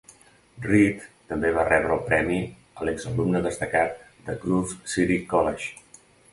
[0.61, 1.03] Reed
[1.33, 2.39] també va rebre el premi
[2.81, 6.05] a l'exalumne destacat de Grove City College.